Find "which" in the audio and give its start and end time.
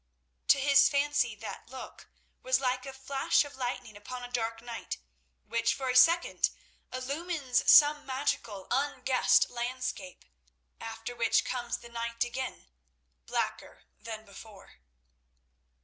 5.45-5.75, 11.15-11.45